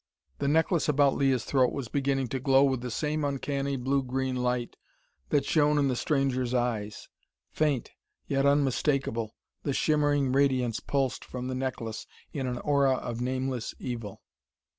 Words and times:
The 0.39 0.47
necklace 0.47 0.89
about 0.89 1.13
Leah's 1.15 1.45
throat 1.45 1.71
was 1.73 1.87
beginning 1.87 2.29
to 2.29 2.39
glow 2.39 2.63
with 2.63 2.81
the 2.81 2.89
same 2.89 3.23
uncanny 3.23 3.75
blue 3.75 4.01
green 4.01 4.35
light 4.35 4.75
that 5.29 5.45
shone 5.45 5.77
in 5.77 5.89
the 5.89 5.95
stranger's 5.95 6.55
eyes! 6.55 7.07
Faint, 7.51 7.91
yet 8.25 8.43
unmistakable, 8.43 9.35
the 9.61 9.73
shimmering 9.73 10.31
radiance 10.31 10.79
pulsed 10.79 11.23
from 11.23 11.49
the 11.49 11.53
necklace 11.53 12.07
in 12.33 12.47
an 12.47 12.57
aura 12.57 12.95
of 12.95 13.21
nameless 13.21 13.75
evil. 13.77 14.23